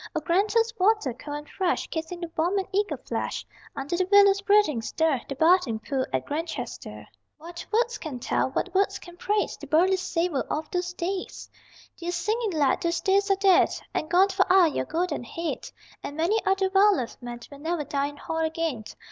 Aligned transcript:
O 0.15 0.19
Granta's 0.19 0.73
water, 0.79 1.13
cold 1.13 1.37
and 1.37 1.47
fresh, 1.47 1.85
Kissing 1.91 2.21
the 2.21 2.31
warm 2.35 2.57
and 2.57 2.67
eager 2.71 2.97
flesh 2.97 3.45
Under 3.75 3.95
the 3.95 4.07
willow's 4.11 4.41
breathing 4.41 4.81
stir 4.81 5.21
The 5.29 5.35
bathing 5.35 5.77
pool 5.77 6.07
at 6.11 6.25
Grantchester.... 6.25 7.05
What 7.37 7.63
words 7.71 7.99
can 7.99 8.17
tell, 8.17 8.49
what 8.49 8.73
words 8.73 8.97
can 8.97 9.15
praise 9.15 9.57
The 9.57 9.67
burly 9.67 9.97
savor 9.97 10.41
of 10.49 10.71
those 10.71 10.93
days! 10.95 11.47
Dear 11.97 12.09
singing 12.11 12.49
lad, 12.53 12.81
those 12.81 12.99
days 13.01 13.29
are 13.29 13.35
dead 13.35 13.69
And 13.93 14.09
gone 14.09 14.29
for 14.29 14.51
aye 14.51 14.71
your 14.73 14.85
golden 14.85 15.23
head; 15.23 15.69
And 16.01 16.17
many 16.17 16.43
other 16.47 16.71
well 16.73 16.97
loved 16.97 17.21
men 17.21 17.39
Will 17.51 17.59
never 17.59 17.83
dine 17.83 18.09
in 18.09 18.17
Hall 18.17 18.39
again. 18.39 18.85